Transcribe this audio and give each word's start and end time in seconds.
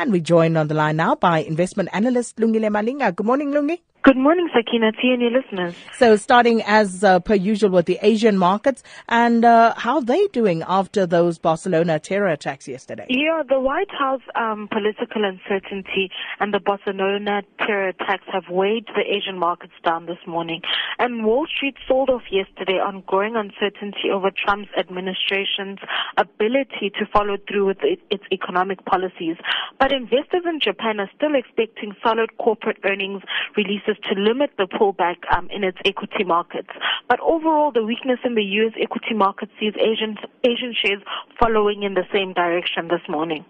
And 0.00 0.12
we 0.12 0.20
join 0.20 0.56
on 0.56 0.68
the 0.68 0.74
line 0.74 0.94
now 0.94 1.16
by 1.16 1.40
investment 1.40 1.88
analyst 1.92 2.36
Lungile 2.36 2.70
Malinga. 2.70 3.16
Good 3.16 3.26
morning, 3.26 3.50
Lungi. 3.50 3.80
Good 4.04 4.16
morning, 4.16 4.48
Sakina, 4.54 4.92
to 4.92 4.98
you 5.02 5.14
and 5.14 5.22
your 5.22 5.30
listeners. 5.32 5.74
So, 5.98 6.14
starting 6.14 6.62
as 6.62 7.02
uh, 7.02 7.18
per 7.18 7.34
usual 7.34 7.70
with 7.70 7.86
the 7.86 7.98
Asian 8.00 8.38
markets, 8.38 8.84
and 9.08 9.44
uh, 9.44 9.74
how 9.76 9.96
are 9.96 10.02
they 10.02 10.28
doing 10.28 10.62
after 10.66 11.04
those 11.04 11.38
Barcelona 11.38 11.98
terror 11.98 12.28
attacks 12.28 12.68
yesterday? 12.68 13.06
Yeah, 13.10 13.42
the 13.46 13.58
White 13.58 13.90
House 13.90 14.22
um, 14.36 14.68
political 14.70 15.24
uncertainty 15.24 16.10
and 16.38 16.54
the 16.54 16.60
Barcelona 16.60 17.42
terror 17.66 17.88
attacks 17.88 18.24
have 18.32 18.44
weighed 18.48 18.86
the 18.94 19.02
Asian 19.02 19.36
markets 19.36 19.74
down 19.84 20.06
this 20.06 20.24
morning. 20.28 20.62
And 21.00 21.24
Wall 21.24 21.46
Street 21.46 21.74
sold 21.88 22.08
off 22.08 22.22
yesterday 22.30 22.78
on 22.78 23.02
growing 23.06 23.34
uncertainty 23.34 24.10
over 24.10 24.30
Trump's 24.30 24.70
administration's 24.78 25.80
ability 26.16 26.92
to 26.98 27.04
follow 27.12 27.36
through 27.48 27.66
with 27.66 27.78
its 27.82 28.22
economic 28.32 28.84
policies. 28.86 29.36
But 29.78 29.92
investors 29.92 30.42
in 30.44 30.58
Japan 30.60 30.98
are 30.98 31.10
still 31.16 31.34
expecting 31.34 31.94
solid 32.02 32.36
corporate 32.38 32.78
earnings 32.84 33.22
releases 33.56 33.96
to 34.10 34.20
limit 34.20 34.50
the 34.58 34.66
pullback 34.66 35.16
um, 35.32 35.48
in 35.50 35.62
its 35.62 35.78
equity 35.84 36.24
markets. 36.24 36.70
But 37.08 37.20
overall, 37.20 37.70
the 37.70 37.84
weakness 37.84 38.18
in 38.24 38.34
the 38.34 38.42
U.S. 38.42 38.72
equity 38.80 39.14
market 39.14 39.50
sees 39.60 39.74
Asian, 39.76 40.16
Asian 40.42 40.74
shares 40.74 41.02
following 41.40 41.84
in 41.84 41.94
the 41.94 42.04
same 42.12 42.32
direction 42.32 42.88
this 42.88 43.02
morning. 43.08 43.44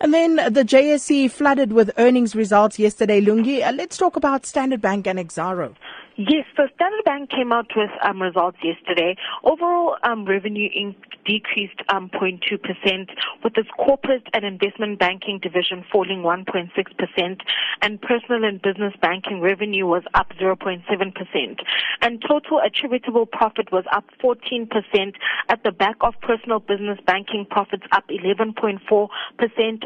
And 0.00 0.14
then 0.14 0.36
the 0.36 0.64
JSE 0.64 1.30
flooded 1.30 1.72
with 1.72 1.90
earnings 1.98 2.36
results 2.36 2.78
yesterday, 2.78 3.20
Lungi. 3.20 3.66
Uh, 3.66 3.72
let's 3.72 3.96
talk 3.96 4.16
about 4.16 4.46
Standard 4.46 4.80
Bank 4.80 5.06
and 5.06 5.18
Exxaro. 5.18 5.74
Yes, 6.20 6.46
so 6.56 6.66
Standard 6.74 7.04
Bank 7.04 7.30
came 7.30 7.52
out 7.52 7.70
with 7.76 7.90
um, 8.02 8.20
results 8.20 8.58
yesterday. 8.60 9.14
Overall 9.44 9.98
um, 10.02 10.24
revenue 10.24 10.68
in- 10.74 10.96
decreased 11.24 11.80
um, 11.90 12.10
0.2%, 12.10 12.58
with 13.44 13.56
its 13.56 13.68
corporate 13.78 14.26
and 14.32 14.44
investment 14.44 14.98
banking 14.98 15.38
division 15.38 15.84
falling 15.92 16.22
1.6%, 16.22 17.40
and 17.82 18.02
personal 18.02 18.44
and 18.44 18.60
business 18.62 18.94
banking 19.00 19.40
revenue 19.40 19.86
was 19.86 20.02
up 20.14 20.32
0.7%. 20.40 21.60
And 22.00 22.24
total 22.26 22.60
attributable 22.66 23.26
profit 23.26 23.70
was 23.70 23.84
up 23.92 24.04
14% 24.24 25.14
at 25.50 25.62
the 25.62 25.70
back 25.70 25.96
of 26.00 26.14
personal 26.22 26.58
business 26.58 26.98
banking 27.06 27.46
profits 27.48 27.84
up 27.92 28.08
11.4%, 28.08 29.08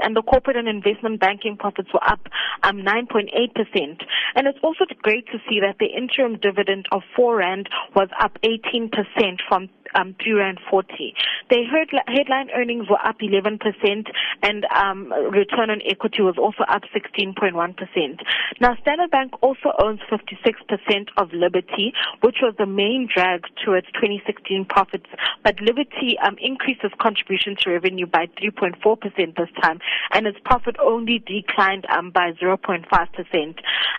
and 0.02 0.16
the 0.16 0.22
corporate 0.22 0.56
and 0.56 0.68
investment 0.68 1.20
banking 1.20 1.56
profits 1.58 1.92
were 1.92 2.08
up 2.08 2.20
um, 2.62 2.78
9.8%. 2.78 4.02
And 4.34 4.46
it's 4.46 4.58
also 4.62 4.84
great 5.02 5.26
to 5.26 5.38
see 5.48 5.60
that 5.60 5.76
the 5.78 5.86
interim 5.86 6.21
interim 6.22 6.38
dividend 6.40 6.86
of 6.92 7.02
4 7.16 7.36
Rand 7.36 7.68
was 7.94 8.08
up 8.20 8.38
18% 8.44 8.90
from 9.48 9.68
um, 9.94 10.14
3 10.22 10.32
Rand 10.32 10.58
40. 10.70 11.14
The 11.50 11.64
headline 12.08 12.48
earnings 12.54 12.88
were 12.88 13.04
up 13.04 13.18
11% 13.20 13.60
and 14.42 14.64
um, 14.74 15.12
return 15.30 15.70
on 15.70 15.80
equity 15.84 16.22
was 16.22 16.36
also 16.38 16.64
up 16.68 16.82
16.1%. 16.94 17.52
Now, 18.60 18.76
Standard 18.80 19.10
Bank 19.10 19.32
also 19.42 19.72
owns 19.82 20.00
56% 20.10 21.08
of 21.16 21.32
Liberty, 21.32 21.92
which 22.22 22.36
was 22.42 22.54
the 22.58 22.66
main 22.66 23.08
drag 23.12 23.42
to 23.64 23.72
its 23.72 23.88
2016 23.94 24.64
profits, 24.66 25.06
but 25.42 25.60
Liberty 25.60 26.16
um, 26.24 26.36
increased 26.40 26.80
its 26.84 26.94
contribution 27.00 27.56
to 27.60 27.70
revenue 27.70 28.06
by 28.06 28.26
3.4% 28.40 29.36
this 29.36 29.48
time, 29.60 29.78
and 30.12 30.26
its 30.26 30.38
profit 30.44 30.76
only 30.80 31.18
declined 31.18 31.84
um, 31.90 32.10
by 32.10 32.32
0.5%. 32.32 32.84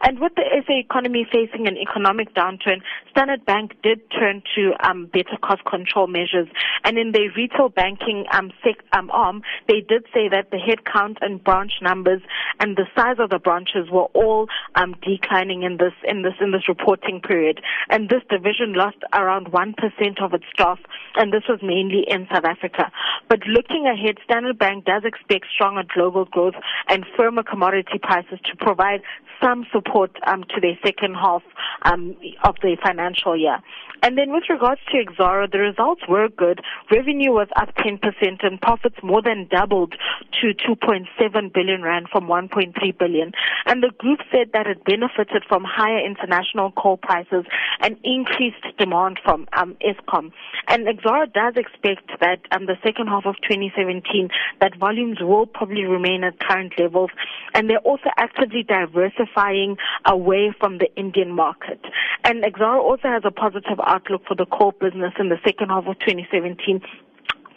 And 0.05 0.19
with 0.19 0.33
the 0.35 0.43
SA 0.65 0.73
economy 0.73 1.27
facing 1.31 1.67
an 1.67 1.77
economic 1.77 2.12
downturn, 2.35 2.81
Standard 3.11 3.45
Bank 3.45 3.73
did 3.83 4.01
turn 4.11 4.41
to 4.55 4.73
um, 4.87 5.05
better 5.07 5.37
cost 5.41 5.63
control 5.65 5.83
control 5.83 6.07
measures. 6.07 6.47
And 6.83 6.97
in 6.97 7.11
their 7.11 7.29
retail 7.35 7.69
banking 7.69 8.25
um, 8.31 8.51
sec, 8.63 8.83
um, 8.93 9.09
arm, 9.11 9.41
they 9.67 9.81
did 9.81 10.05
say 10.13 10.29
that 10.29 10.51
the 10.51 10.57
headcount 10.57 11.17
and 11.21 11.43
branch 11.43 11.73
numbers 11.81 12.21
and 12.59 12.75
the 12.75 12.85
size 12.95 13.17
of 13.19 13.29
the 13.29 13.39
branches 13.39 13.89
were 13.91 14.07
all 14.13 14.47
um, 14.75 14.95
declining 15.01 15.63
in 15.63 15.77
this 15.77 15.93
in 16.07 16.23
this 16.23 16.33
in 16.41 16.51
this 16.51 16.67
reporting 16.67 17.21
period. 17.21 17.61
And 17.89 18.09
this 18.09 18.21
division 18.29 18.73
lost 18.73 18.97
around 19.13 19.49
one 19.51 19.73
percent 19.73 20.21
of 20.21 20.33
its 20.33 20.45
staff, 20.53 20.79
and 21.15 21.31
this 21.31 21.43
was 21.47 21.59
mainly 21.61 22.05
in 22.07 22.27
South 22.33 22.45
Africa. 22.45 22.91
But 23.29 23.39
looking 23.47 23.87
ahead, 23.87 24.17
Standard 24.23 24.59
Bank 24.59 24.85
does 24.85 25.03
expect 25.05 25.45
stronger 25.53 25.83
global 25.93 26.25
growth 26.25 26.55
and 26.89 27.05
firmer 27.17 27.43
commodity 27.43 27.99
prices 28.01 28.39
to 28.45 28.57
provide 28.57 29.01
some 29.41 29.65
support 29.71 30.11
um, 30.25 30.43
to 30.55 30.61
their 30.61 30.77
second 30.85 31.15
half 31.15 31.43
um, 31.83 32.02
Um, 32.03 32.15
of 32.43 32.55
the 32.61 32.77
financial 32.83 33.37
year. 33.37 33.59
And 34.01 34.17
then 34.17 34.31
with 34.31 34.43
regards 34.49 34.81
to 34.91 34.97
Exxaro, 34.97 35.49
the 35.49 35.59
results 35.59 36.01
were 36.09 36.27
good. 36.29 36.61
Revenue 36.91 37.31
was 37.31 37.47
up 37.55 37.69
10% 37.75 37.99
and 38.43 38.59
profits 38.61 38.97
more 39.01 39.21
than 39.21 39.47
doubled 39.49 39.95
to 40.43 40.53
2.7 40.53 41.53
billion 41.53 41.81
rand 41.81 42.07
from 42.11 42.27
1.3 42.27 42.75
billion. 42.99 43.31
And 43.65 43.81
the 43.81 43.91
group 43.97 44.19
said 44.29 44.51
that 44.51 44.67
it 44.67 44.83
benefited 44.83 45.43
from 45.47 45.63
higher 45.63 46.05
international 46.05 46.71
coal 46.71 46.97
prices 46.97 47.45
and 47.79 47.95
increased 48.03 48.65
demand 48.77 49.19
from 49.23 49.47
um, 49.53 49.77
Eskom. 49.79 50.31
And 50.67 50.85
Exxaro 50.85 51.31
does 51.31 51.53
expect 51.55 52.11
that 52.19 52.39
um, 52.51 52.65
the 52.65 52.75
second 52.83 53.07
half 53.07 53.25
of 53.25 53.35
2017 53.47 54.27
that 54.59 54.75
volumes 54.77 55.19
will 55.21 55.45
probably 55.45 55.85
remain 55.85 56.25
at 56.25 56.39
current 56.39 56.73
levels. 56.77 57.11
And 57.53 57.69
they're 57.69 57.77
also 57.79 58.09
actively 58.17 58.63
diversifying 58.63 59.77
away 60.05 60.53
from 60.59 60.79
the 60.79 60.93
Indian 60.97 61.31
market. 61.31 61.79
And 62.25 62.43
Exxaro 62.43 62.79
also 62.79 63.07
has 63.07 63.23
a 63.25 63.31
positive 63.31 63.79
outlook 63.85 64.23
for 64.27 64.35
the 64.35 64.45
coal 64.45 64.73
business 64.73 65.13
in 65.19 65.29
the 65.29 65.39
second 65.45 65.69
half 65.69 65.87
of 65.87 65.97
2017 65.99 66.81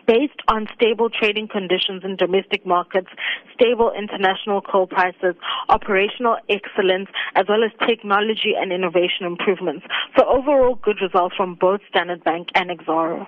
based 0.06 0.40
on 0.48 0.68
stable 0.74 1.10
trading 1.10 1.48
conditions 1.48 2.02
in 2.04 2.16
domestic 2.16 2.64
markets, 2.64 3.08
stable 3.54 3.92
international 3.96 4.60
coal 4.60 4.86
prices, 4.86 5.34
operational 5.68 6.36
excellence, 6.48 7.08
as 7.34 7.46
well 7.48 7.64
as 7.64 7.70
technology 7.86 8.54
and 8.56 8.72
innovation 8.72 9.26
improvements. 9.26 9.86
So 10.16 10.24
overall 10.26 10.76
good 10.76 11.00
results 11.00 11.36
from 11.36 11.54
both 11.54 11.80
Standard 11.88 12.24
Bank 12.24 12.48
and 12.54 12.70
Exxaro. 12.70 13.26